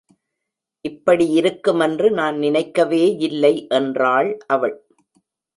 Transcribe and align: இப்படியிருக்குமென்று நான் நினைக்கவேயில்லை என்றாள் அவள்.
இப்படியிருக்குமென்று 0.85 2.11
நான் 2.11 2.37
நினைக்கவேயில்லை 2.37 3.67
என்றாள் 3.69 4.37
அவள். 4.47 4.75